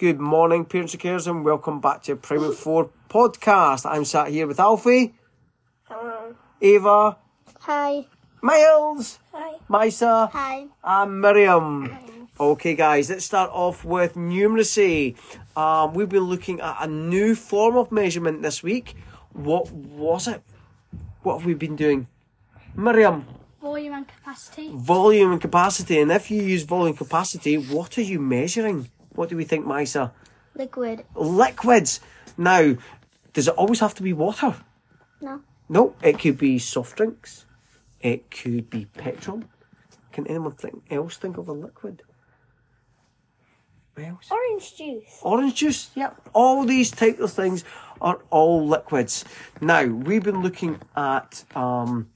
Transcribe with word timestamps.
Good 0.00 0.18
morning, 0.18 0.64
parents 0.64 0.94
and 0.94 1.02
carers, 1.02 1.26
and 1.26 1.44
welcome 1.44 1.78
back 1.80 2.02
to 2.04 2.16
Primary 2.16 2.54
4 2.54 2.88
podcast. 3.10 3.84
I'm 3.84 4.06
sat 4.06 4.28
here 4.28 4.46
with 4.46 4.58
Alfie, 4.58 5.12
Hello. 5.84 6.34
Ava, 6.62 7.18
Hi. 7.60 8.06
Miles, 8.40 9.18
Hi. 9.34 9.58
Misa, 9.68 10.30
Hi. 10.30 10.66
and 10.82 11.20
Miriam. 11.20 11.94
Okay, 12.40 12.74
guys, 12.74 13.10
let's 13.10 13.26
start 13.26 13.50
off 13.52 13.84
with 13.84 14.14
numeracy. 14.14 15.16
Um, 15.54 15.92
we've 15.92 16.08
been 16.08 16.24
looking 16.32 16.60
at 16.62 16.76
a 16.80 16.86
new 16.86 17.34
form 17.34 17.76
of 17.76 17.92
measurement 17.92 18.40
this 18.40 18.62
week. 18.62 18.96
What 19.34 19.70
was 19.70 20.26
it? 20.28 20.40
What 21.22 21.38
have 21.38 21.44
we 21.44 21.52
been 21.52 21.76
doing? 21.76 22.06
Miriam, 22.74 23.26
volume 23.60 23.92
and 23.92 24.08
capacity. 24.08 24.70
volume 24.74 25.32
and 25.32 25.40
capacity. 25.42 26.00
And 26.00 26.10
if 26.10 26.30
you 26.30 26.40
use 26.42 26.62
volume 26.62 26.88
and 26.88 26.96
capacity, 26.98 27.56
what 27.58 27.98
are 27.98 28.02
you 28.02 28.18
measuring? 28.18 28.88
What 29.20 29.28
do 29.28 29.36
we 29.36 29.44
think, 29.44 29.66
Misa? 29.66 30.12
Liquid. 30.54 31.04
Liquids. 31.14 32.00
Now, 32.38 32.74
does 33.34 33.48
it 33.48 33.54
always 33.54 33.80
have 33.80 33.94
to 33.96 34.02
be 34.02 34.14
water? 34.14 34.56
No. 35.20 35.42
No, 35.68 35.94
it 36.02 36.18
could 36.18 36.38
be 36.38 36.58
soft 36.58 36.96
drinks. 36.96 37.44
It 38.00 38.30
could 38.30 38.70
be 38.70 38.86
petrol. 38.86 39.42
Can 40.10 40.26
anyone 40.26 40.52
think 40.52 40.84
else 40.90 41.18
think 41.18 41.36
of 41.36 41.48
a 41.48 41.52
liquid? 41.52 42.00
What 43.92 44.06
else? 44.06 44.28
Orange 44.30 44.74
juice. 44.78 45.18
Orange 45.20 45.54
juice, 45.54 45.90
yep. 45.94 46.18
All 46.32 46.64
these 46.64 46.90
types 46.90 47.20
of 47.20 47.30
things 47.30 47.62
are 48.00 48.22
all 48.30 48.66
liquids. 48.66 49.26
Now, 49.60 49.84
we've 49.84 50.24
been 50.24 50.40
looking 50.40 50.80
at 50.96 51.44
um, 51.54 52.08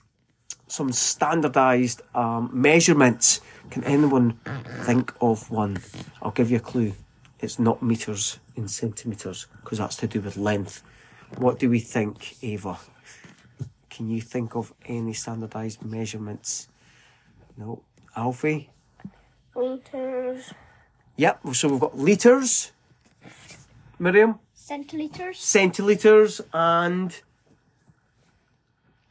some 0.75 0.91
standardised 0.93 2.03
um, 2.15 2.51
measurements. 2.53 3.41
Can 3.71 3.85
anyone 3.85 4.39
think 4.83 5.15
of 5.21 5.51
one? 5.51 5.79
I'll 6.21 6.33
give 6.33 6.51
you 6.51 6.57
a 6.57 6.61
clue. 6.61 6.93
It's 7.39 7.59
not 7.59 7.83
meters 7.83 8.39
in 8.57 8.67
centimetres 8.69 9.47
because 9.63 9.79
that's 9.79 9.97
to 9.97 10.07
do 10.07 10.21
with 10.21 10.37
length. 10.37 10.83
What 11.39 11.59
do 11.59 11.71
we 11.71 11.79
think, 11.79 12.37
Ava? 12.43 12.77
Can 13.89 14.11
you 14.11 14.21
think 14.21 14.57
of 14.57 14.73
any 14.87 15.13
standardised 15.13 15.85
measurements? 15.85 16.69
No. 17.57 17.83
Alfie? 18.17 18.71
Liters. 19.55 20.53
Yep, 21.17 21.55
so 21.55 21.69
we've 21.69 21.81
got 21.81 21.97
litres. 21.97 22.73
Miriam? 24.01 24.41
Centiliters. 24.57 25.37
centilitres 25.37 26.41
and 26.53 27.21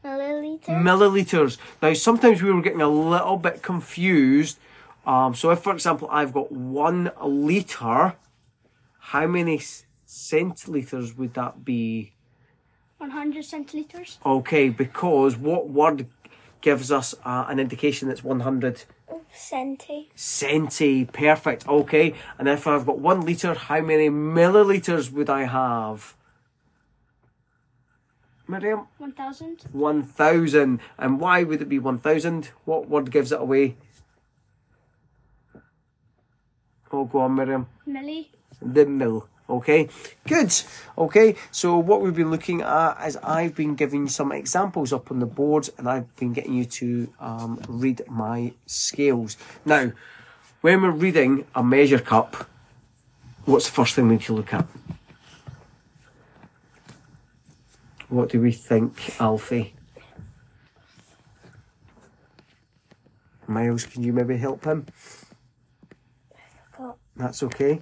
Milliliter. 0.04 0.68
millilitres. 0.68 1.58
Now, 1.82 1.94
sometimes 1.94 2.42
we 2.42 2.52
were 2.52 2.62
getting 2.62 2.82
a 2.82 2.90
little 2.90 3.38
bit 3.38 3.62
confused. 3.62 4.60
Um, 5.06 5.34
so, 5.34 5.50
if, 5.52 5.60
for 5.60 5.74
example, 5.74 6.08
I've 6.12 6.34
got 6.34 6.52
one 6.52 7.12
litre, 7.22 8.16
how 9.00 9.28
many 9.28 9.60
centilitres 10.08 11.16
would 11.18 11.34
that 11.34 11.64
be? 11.66 12.14
100 12.98 13.44
centiliters. 13.44 14.18
Okay, 14.26 14.70
because 14.70 15.36
what 15.36 15.70
word 15.70 16.08
gives 16.62 16.92
us 16.92 17.14
uh, 17.26 17.46
an 17.50 17.60
indication 17.60 18.08
that's 18.08 18.24
100 18.24 18.86
Centi. 19.36 20.08
centi? 20.16 21.12
Perfect. 21.12 21.68
Okay, 21.68 22.14
and 22.38 22.48
if 22.48 22.68
I've 22.68 22.86
got 22.86 23.00
one 23.00 23.26
litre, 23.26 23.54
how 23.54 23.82
many 23.82 24.10
millilitres 24.10 25.12
would 25.12 25.30
I 25.30 25.44
have? 25.44 26.16
Miriam? 28.54 28.88
1000. 29.00 29.64
1000. 29.72 30.80
And 31.00 31.20
why 31.20 31.44
would 31.44 31.62
it 31.62 31.70
be 31.70 31.80
1000? 31.80 32.52
What 32.66 32.88
word 32.88 33.12
gives 33.12 33.32
it 33.32 33.42
away? 33.42 33.78
Oh, 36.92 37.06
go 37.06 37.22
on, 37.22 37.34
Miriam. 37.36 37.66
Milli. 37.88 38.28
The 38.62 38.86
mill. 38.86 39.28
Okay, 39.50 39.90
good. 40.26 40.54
Okay, 40.98 41.36
so 41.52 41.78
what 41.78 42.02
we've 42.02 42.16
been 42.16 42.32
looking 42.32 42.62
at 42.62 43.06
is 43.06 43.18
I've 43.18 43.56
been 43.56 43.76
giving 43.76 44.08
some 44.08 44.32
examples 44.32 44.94
up 44.94 45.12
on 45.12 45.20
the 45.20 45.26
boards 45.26 45.70
and 45.78 45.90
I've 45.90 46.16
been 46.16 46.32
getting 46.32 46.54
you 46.54 46.66
to 46.66 47.14
um, 47.20 47.60
read 47.68 48.04
my 48.08 48.54
scales. 48.68 49.36
Now, 49.66 49.92
when 50.62 50.82
we're 50.82 50.92
reading 50.92 51.46
a 51.56 51.64
measure 51.64 52.00
cup, 52.00 52.48
what's 53.46 53.66
the 53.66 53.74
first 53.74 53.96
thing 53.96 54.08
we 54.08 54.16
need 54.16 54.22
to 54.26 54.34
look 54.34 54.54
at? 54.54 54.66
What 58.14 58.30
do 58.30 58.40
we 58.40 58.52
think, 58.52 59.20
Alfie? 59.20 59.74
Miles, 63.48 63.88
can 63.88 64.04
you 64.04 64.14
maybe 64.14 64.38
help 64.38 64.66
him? 64.66 64.86
That's 67.16 67.42
okay. 67.42 67.80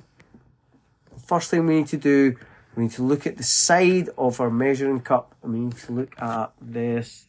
First 1.27 1.51
thing 1.51 1.67
we 1.67 1.79
need 1.79 1.87
to 1.87 1.97
do, 1.97 2.37
we 2.77 2.83
need 2.83 2.93
to 2.93 3.03
look 3.03 3.27
at 3.27 3.35
the 3.35 3.43
side 3.43 4.07
of 4.17 4.39
our 4.39 4.49
measuring 4.49 5.01
cup 5.01 5.35
and 5.43 5.51
we 5.51 5.59
need 5.59 5.75
to 5.75 5.91
look 5.91 6.21
at 6.21 6.53
this 6.61 7.27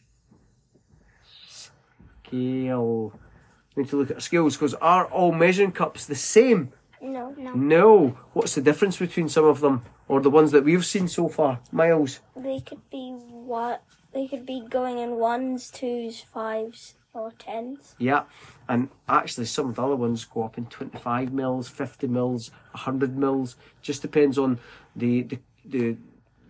scale. 1.49 3.19
We 3.75 3.83
need 3.83 3.89
to 3.89 3.97
look 3.97 4.11
at 4.11 4.15
our 4.15 4.21
scales 4.21 4.55
because 4.55 4.75
are 4.75 5.07
all 5.07 5.33
measuring 5.33 5.73
cups 5.73 6.05
the 6.05 6.15
same? 6.15 6.71
No. 7.03 7.35
No. 7.37 7.53
No. 7.53 8.17
What's 8.33 8.55
the 8.55 8.61
difference 8.61 8.97
between 8.97 9.29
some 9.29 9.45
of 9.45 9.59
them 9.59 9.83
or 10.07 10.21
the 10.21 10.29
ones 10.29 10.51
that 10.51 10.63
we've 10.63 10.85
seen 10.85 11.07
so 11.07 11.27
far? 11.27 11.59
Miles? 11.71 12.21
They 12.35 12.61
could 12.61 12.89
be 12.89 13.11
what? 13.11 13.83
They 14.13 14.27
could 14.27 14.45
be 14.45 14.63
going 14.69 14.99
in 14.99 15.15
ones, 15.15 15.69
twos, 15.69 16.21
fives, 16.21 16.95
or 17.13 17.31
tens. 17.37 17.95
Yeah. 17.97 18.23
And 18.69 18.89
actually, 19.09 19.45
some 19.45 19.69
of 19.69 19.75
the 19.75 19.83
other 19.83 19.95
ones 19.95 20.23
go 20.25 20.43
up 20.43 20.57
in 20.57 20.65
25 20.67 21.33
mils, 21.33 21.67
50 21.67 22.07
mils, 22.07 22.51
100 22.71 23.17
mils. 23.17 23.55
Just 23.81 24.01
depends 24.01 24.37
on 24.37 24.59
the, 24.95 25.23
the, 25.23 25.39
the, 25.65 25.97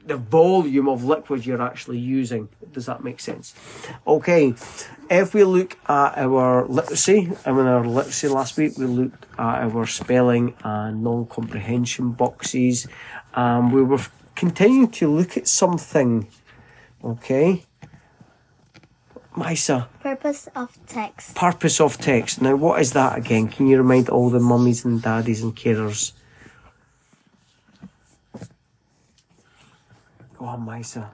the 0.06 0.18
volume 0.18 0.90
of 0.90 1.03
liquid 1.03 1.46
you're 1.46 1.62
actually 1.62 2.00
using. 2.00 2.50
Does 2.72 2.86
that 2.88 3.03
make 3.03 3.19
sense? 3.19 3.53
Okay. 4.06 4.53
If 5.09 5.34
we 5.34 5.44
look 5.44 5.78
at 5.88 6.18
our 6.18 6.66
literacy, 6.68 7.31
and 7.46 7.59
in 7.59 7.66
our 7.66 7.86
literacy 7.86 8.28
last 8.28 8.58
week, 8.58 8.78
we 8.78 8.86
looked 8.86 9.25
at 9.38 9.64
our 9.64 9.86
spelling 9.86 10.56
and 10.64 11.03
non 11.03 11.25
comprehension 11.28 12.12
boxes. 12.12 12.88
and 13.36 13.72
we 13.74 13.84
were 13.84 14.02
continuing 14.36 14.90
to 14.91 15.08
look 15.09 15.38
at 15.38 15.47
something. 15.47 16.28
Okay. 17.03 17.66
Misa 19.35 19.88
Purpose 20.00 20.47
of 20.56 20.78
text. 20.85 21.35
purpose 21.35 21.81
of 21.81 21.97
text. 21.97 22.40
Now, 22.41 22.56
what 22.56 22.80
is 22.80 22.94
that 22.94 23.18
again? 23.18 23.47
Can 23.47 23.68
you 23.68 23.78
remind 23.78 24.08
all 24.09 24.30
the 24.30 24.40
mummies 24.40 24.85
and 24.85 25.02
daddies 25.02 25.41
and 25.41 25.56
carers? 25.56 26.14
Go 30.43 30.49
on, 30.49 30.65
Misa. 30.65 31.09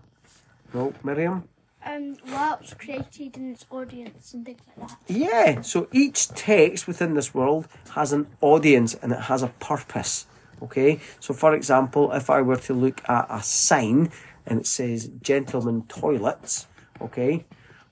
No, 0.74 0.92
Miriam? 1.04 1.48
Um, 1.86 2.18
was 2.26 2.74
created 2.80 3.38
in 3.38 3.52
its 3.52 3.64
audience 3.70 4.34
and 4.34 4.44
things 4.44 4.62
like 4.76 4.90
that. 4.90 4.98
Yeah, 5.08 5.62
so 5.62 5.88
each 5.92 6.30
text 6.30 6.88
within 6.88 7.14
this 7.14 7.32
world 7.32 7.68
has 7.92 8.12
an 8.12 8.26
audience 8.42 8.96
and 8.96 9.12
it 9.12 9.20
has 9.20 9.44
a 9.44 9.50
purpose. 9.60 10.26
Okay, 10.64 11.00
so 11.20 11.36
for 11.36 11.54
example, 11.54 12.12
if 12.12 12.32
I 12.32 12.42
were 12.42 12.56
to 12.56 12.74
look 12.74 13.08
at 13.08 13.28
a 13.30 13.44
sign 13.44 14.12
and 14.48 14.62
it 14.62 14.66
says 14.66 15.12
gentlemen 15.22 15.84
toilets, 15.88 16.66
okay, 17.00 17.46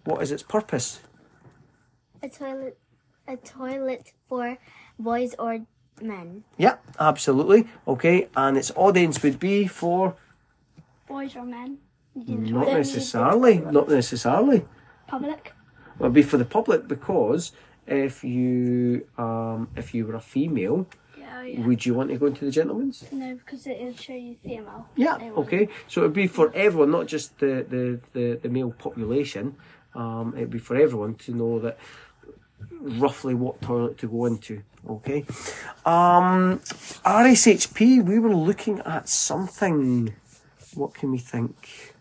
what 0.06 0.24
is 0.24 0.32
its 0.32 0.42
purpose? 0.42 1.02
A 2.24 2.30
toilet. 2.30 2.80
A 3.28 3.38
toilet 3.38 4.12
for 4.28 4.58
boys 4.98 5.36
or 5.38 5.60
men. 6.02 6.46
Yeah, 6.58 6.78
absolutely. 7.00 7.68
Okay, 7.88 8.28
and 8.36 8.58
its 8.58 8.72
audience 8.76 9.22
would 9.22 9.38
be 9.38 9.68
for 9.68 10.16
Boys 11.08 11.36
or 11.36 11.46
men. 11.46 11.78
Didn't 12.18 12.52
necessarily. 12.52 13.60
Not 13.60 13.88
necessarily. 13.90 14.66
Public. 15.08 15.54
It 16.00 16.04
would 16.04 16.14
be 16.14 16.24
for 16.24 16.38
the 16.38 16.46
public 16.46 16.88
because 16.88 17.52
if 17.86 18.24
you 18.24 19.08
um, 19.18 19.70
if 19.76 19.94
you 19.94 20.06
were 20.06 20.16
a 20.16 20.22
female, 20.22 20.88
Yeah, 21.18 21.44
yeah. 21.44 21.66
would 21.66 21.86
you 21.86 21.94
want 21.94 22.10
to 22.10 22.18
go 22.18 22.26
into 22.26 22.46
the 22.46 22.52
gentleman's? 22.52 23.06
No, 23.12 23.36
because 23.36 23.66
it 23.68 23.80
will 23.80 23.96
show 23.96 24.14
you 24.14 24.36
female. 24.36 24.88
Yeah. 24.96 25.18
Okay. 25.38 25.70
So 25.88 26.02
it'd 26.02 26.14
be 26.14 26.28
for 26.28 26.52
everyone, 26.54 26.92
not 26.92 27.08
just 27.08 27.38
the 27.40 27.66
the 27.70 28.00
the, 28.14 28.40
the 28.42 28.50
male 28.50 28.72
population. 28.72 29.56
Um, 29.96 30.34
it'd 30.36 30.50
be 30.52 30.60
for 30.60 30.76
everyone 30.76 31.16
to 31.16 31.32
know 31.34 31.60
that 31.60 31.78
roughly 32.82 33.34
what 33.34 33.62
toilet 33.62 33.98
to 34.00 34.08
go 34.08 34.26
into. 34.26 34.62
Okay. 34.90 35.26
Um, 35.86 36.60
RSHP. 37.06 38.04
We 38.04 38.20
were 38.20 38.34
looking 38.36 38.80
at 38.82 39.08
something. 39.10 40.14
What 40.78 40.94
can 40.94 41.12
we 41.12 41.18
think? 41.18 41.96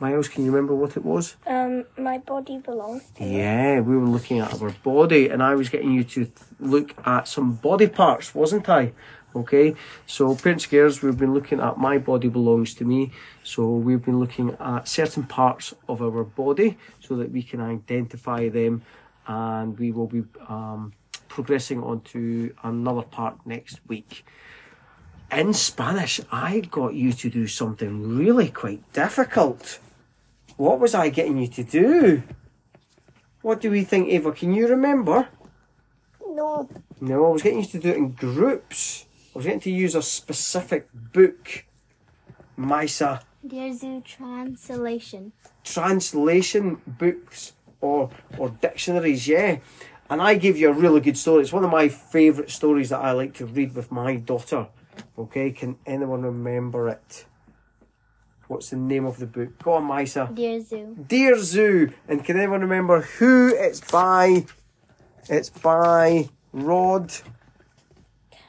Miles, 0.00 0.28
can 0.28 0.44
you 0.44 0.50
remember 0.50 0.74
what 0.74 0.96
it 0.96 1.04
was? 1.04 1.36
Um, 1.46 1.84
my 1.96 2.18
body 2.18 2.58
belongs 2.58 3.04
to 3.16 3.22
me. 3.22 3.38
Yeah, 3.38 3.80
we 3.80 3.96
were 3.96 4.04
looking 4.04 4.40
at 4.40 4.60
our 4.60 4.70
body, 4.82 5.28
and 5.28 5.42
I 5.42 5.54
was 5.54 5.68
getting 5.68 5.92
you 5.92 6.04
to 6.04 6.24
th- 6.24 6.32
look 6.60 6.92
at 7.06 7.28
some 7.28 7.54
body 7.54 7.86
parts, 7.86 8.34
wasn't 8.34 8.68
I? 8.68 8.92
Okay, 9.34 9.74
so 10.06 10.34
parents 10.34 10.66
cares, 10.66 11.02
we've 11.02 11.16
been 11.16 11.34
looking 11.34 11.60
at 11.60 11.78
my 11.78 11.98
body 11.98 12.28
belongs 12.28 12.74
to 12.74 12.84
me. 12.84 13.12
So 13.44 13.70
we've 13.76 14.04
been 14.04 14.18
looking 14.18 14.56
at 14.58 14.88
certain 14.88 15.24
parts 15.24 15.72
of 15.88 16.02
our 16.02 16.24
body 16.24 16.78
so 17.00 17.16
that 17.16 17.30
we 17.30 17.42
can 17.42 17.60
identify 17.60 18.48
them, 18.48 18.82
and 19.26 19.78
we 19.78 19.92
will 19.92 20.08
be 20.08 20.24
um, 20.48 20.92
progressing 21.28 21.82
on 21.82 22.00
to 22.12 22.54
another 22.64 23.02
part 23.02 23.38
next 23.46 23.80
week. 23.86 24.24
In 25.32 25.52
Spanish, 25.54 26.20
I 26.30 26.60
got 26.60 26.94
you 26.94 27.12
to 27.12 27.30
do 27.30 27.46
something 27.46 28.16
really 28.16 28.48
quite 28.48 28.92
difficult. 28.92 29.78
What 30.56 30.80
was 30.80 30.94
I 30.94 31.08
getting 31.10 31.38
you 31.38 31.48
to 31.48 31.64
do? 31.64 32.22
What 33.42 33.60
do 33.60 33.70
we 33.70 33.84
think, 33.84 34.08
Eva? 34.08 34.32
Can 34.32 34.52
you 34.52 34.66
remember? 34.68 35.28
No. 36.28 36.68
No, 37.00 37.26
I 37.26 37.30
was 37.30 37.42
getting 37.42 37.60
you 37.60 37.66
to 37.66 37.78
do 37.78 37.90
it 37.90 37.96
in 37.96 38.12
groups. 38.12 39.06
I 39.34 39.38
was 39.38 39.44
getting 39.44 39.60
to 39.60 39.70
use 39.70 39.94
a 39.94 40.02
specific 40.02 40.88
book. 40.92 41.64
Misa 42.58 43.20
Dear 43.46 43.72
Zoo 43.74 44.00
translation. 44.00 45.32
translation 45.62 46.80
books 46.86 47.52
or 47.82 48.08
or 48.38 48.48
dictionaries, 48.48 49.28
yeah. 49.28 49.58
And 50.08 50.22
I 50.22 50.36
gave 50.36 50.56
you 50.56 50.70
a 50.70 50.72
really 50.72 51.00
good 51.00 51.18
story. 51.18 51.42
It's 51.42 51.52
one 51.52 51.64
of 51.64 51.70
my 51.70 51.88
favourite 51.88 52.50
stories 52.50 52.88
that 52.88 53.00
I 53.00 53.12
like 53.12 53.34
to 53.34 53.44
read 53.46 53.74
with 53.74 53.92
my 53.92 54.16
daughter. 54.16 54.68
Okay, 55.18 55.50
can 55.50 55.78
anyone 55.86 56.22
remember 56.22 56.88
it? 56.88 57.24
What's 58.48 58.70
the 58.70 58.76
name 58.76 59.06
of 59.06 59.18
the 59.18 59.26
book? 59.26 59.58
Go 59.62 59.72
on, 59.72 59.84
Misa. 59.84 60.32
Dear 60.34 60.60
Zoo. 60.60 60.96
Dear 61.08 61.38
Zoo. 61.38 61.92
And 62.06 62.24
can 62.24 62.36
anyone 62.36 62.60
remember 62.60 63.00
who 63.00 63.52
it's 63.54 63.80
by? 63.80 64.44
It's 65.28 65.50
by 65.50 66.28
Rod. 66.52 67.12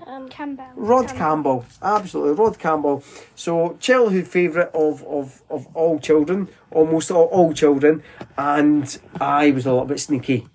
Um, 0.06 0.30
Campbell. 0.30 0.68
Rod 0.76 1.08
Campbell, 1.10 1.66
absolutely, 1.82 2.42
Rod 2.42 2.58
Campbell. 2.58 3.04
So, 3.36 3.76
childhood 3.82 4.26
favourite 4.26 4.70
of, 4.74 5.04
of, 5.04 5.42
of 5.50 5.68
all 5.76 6.00
children, 6.00 6.48
almost 6.72 7.12
all, 7.12 7.26
all 7.26 7.52
children, 7.54 8.04
and 8.38 8.98
I 9.20 9.52
was 9.52 9.66
a 9.66 9.72
little 9.72 9.86
bit 9.86 10.00
sneaky 10.00 10.48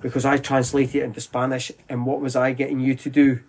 because 0.00 0.24
I 0.24 0.38
translated 0.38 0.96
it 0.96 1.02
into 1.04 1.20
Spanish, 1.20 1.70
and 1.88 2.04
what 2.04 2.20
was 2.20 2.34
I 2.34 2.52
getting 2.52 2.80
you 2.80 2.96
to 2.96 3.10
do? 3.10 3.40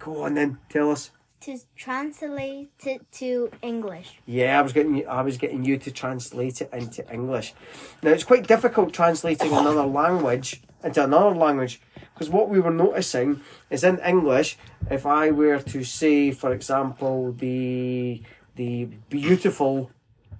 Go 0.00 0.22
on 0.24 0.34
then, 0.34 0.58
tell 0.68 0.90
us. 0.90 1.10
To 1.42 1.58
translate 1.76 2.72
it 2.84 3.00
to 3.12 3.50
English. 3.62 4.18
Yeah, 4.26 4.58
I 4.58 4.62
was 4.62 4.72
getting 4.72 4.96
you, 4.96 5.06
I 5.06 5.22
was 5.22 5.38
getting 5.38 5.64
you 5.64 5.78
to 5.78 5.90
translate 5.90 6.60
it 6.60 6.68
into 6.72 7.10
English. 7.10 7.54
Now 8.02 8.10
it's 8.10 8.24
quite 8.24 8.46
difficult 8.46 8.92
translating 8.92 9.52
another 9.52 9.86
language 9.86 10.62
into 10.84 11.04
another 11.04 11.34
language 11.34 11.80
because 12.12 12.28
what 12.28 12.48
we 12.48 12.60
were 12.60 12.70
noticing 12.70 13.40
is 13.70 13.84
in 13.84 13.98
English, 14.00 14.58
if 14.90 15.06
I 15.06 15.30
were 15.30 15.60
to 15.60 15.84
say, 15.84 16.30
for 16.30 16.52
example, 16.52 17.32
the 17.32 18.22
the 18.56 18.86
beautiful 19.08 19.90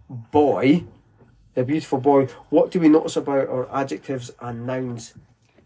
boy, 0.09 0.85
the 1.55 1.65
beautiful 1.65 1.99
boy, 1.99 2.27
what 2.51 2.71
do 2.71 2.81
we 2.81 2.89
notice 2.89 3.17
about 3.17 3.49
our 3.49 3.75
adjectives 3.75 4.31
and 4.41 4.67
nouns? 4.67 5.15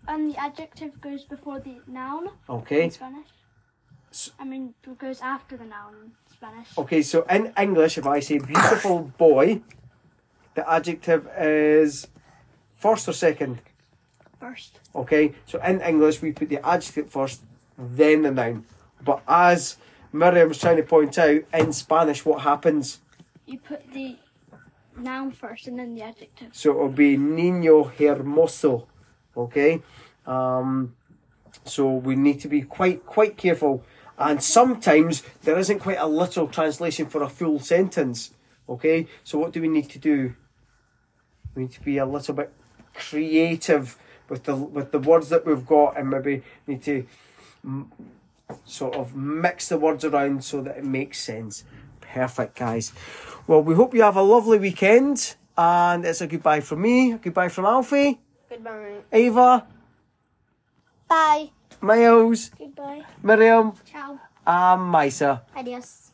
And 0.06 0.31
the 0.32 0.38
adjective 0.38 1.00
goes 1.00 1.25
before 1.25 1.61
the 1.61 1.81
noun 1.88 2.29
Okay, 2.49 2.85
in 2.85 2.91
Spanish. 2.91 3.29
I 4.39 4.45
mean, 4.45 4.75
it 4.83 4.99
goes 4.99 5.21
after 5.21 5.57
the 5.57 5.65
noun 5.65 5.95
in 6.05 6.13
Spanish. 6.33 6.69
okay. 6.79 7.03
So 7.03 7.23
in 7.23 7.53
English, 7.59 7.99
if 7.99 8.07
I 8.07 8.21
say 8.21 8.39
beautiful 8.39 9.13
boy, 9.19 9.63
the 10.55 10.69
adjective 10.71 11.29
is 11.39 12.07
first 12.77 13.09
or 13.09 13.13
second. 13.13 13.61
First. 14.41 14.81
Okay, 14.95 15.35
so 15.47 15.61
in 15.63 15.81
English 15.81 16.21
we 16.21 16.33
put 16.33 16.49
the 16.49 16.65
adjective 16.67 17.11
first, 17.11 17.43
then 17.79 18.23
the 18.23 18.31
noun. 18.31 18.65
But 19.03 19.23
as 19.27 19.79
Miriam 20.13 20.49
was 20.49 20.59
trying 20.59 20.77
to 20.77 20.83
point 20.83 21.19
out, 21.19 21.43
in 21.53 21.73
Spanish 21.73 22.25
what 22.25 22.43
happens? 22.43 23.01
You 23.47 23.59
put 23.59 23.91
the 23.93 24.17
noun 24.97 25.33
first 25.33 25.67
and 25.67 25.79
then 25.79 25.95
the 25.95 26.03
adjective. 26.03 26.49
So 26.53 26.71
it'll 26.71 26.89
be 26.89 27.17
niño 27.17 27.93
hermoso. 27.95 28.87
Okay? 29.37 29.83
Um, 30.27 30.95
so 31.65 31.95
we 31.95 32.15
need 32.15 32.41
to 32.41 32.49
be 32.49 32.63
quite 32.63 33.05
quite 33.07 33.37
careful. 33.37 33.83
And 34.19 34.43
sometimes 34.43 35.23
there 35.43 35.59
isn't 35.59 35.81
quite 35.81 35.99
a 35.99 36.07
literal 36.07 36.47
translation 36.47 37.07
for 37.07 37.23
a 37.23 37.29
full 37.29 37.59
sentence. 37.59 38.31
Okay? 38.69 39.07
So 39.25 39.39
what 39.39 39.53
do 39.53 39.61
we 39.61 39.69
need 39.69 39.91
to 39.91 39.99
do? 39.99 40.35
We 41.55 41.63
need 41.63 41.73
to 41.73 41.81
be 41.81 41.99
a 41.99 42.07
little 42.07 42.35
bit 42.35 42.53
creative 42.95 43.97
with 44.29 44.45
the 44.45 44.55
with 44.57 44.93
the 44.93 44.99
words 44.99 45.29
that 45.29 45.45
we've 45.45 45.67
got 45.67 45.99
and 45.99 46.09
maybe 46.09 46.43
need 46.67 46.83
to 46.85 47.07
mm, 47.67 47.87
sort 48.65 48.95
of 48.95 49.15
mix 49.15 49.69
the 49.69 49.79
words 49.79 50.05
around 50.05 50.45
so 50.45 50.63
that 50.63 50.79
it 50.79 50.85
makes 50.85 51.21
sense. 51.21 51.65
Perfect, 52.01 52.57
guys. 52.57 52.93
Well, 53.47 53.63
we 53.63 53.75
hope 53.75 53.95
you 53.95 54.03
have 54.03 54.17
a 54.17 54.23
lovely 54.23 54.59
weekend. 54.59 55.35
And 55.57 56.05
it's 56.05 56.21
a 56.21 56.27
goodbye 56.27 56.61
from 56.61 56.83
me, 56.83 57.13
goodbye 57.13 57.49
from 57.49 57.65
Alfie, 57.65 58.19
goodbye. 58.51 58.97
Ava, 59.13 59.65
Bye. 61.09 61.51
Miles, 61.81 62.50
Goodbye. 62.59 63.05
Miriam, 63.23 63.73
Ciao. 63.91 64.19
and 64.47 64.81
Misa. 64.94 65.43
Adios. 65.56 66.11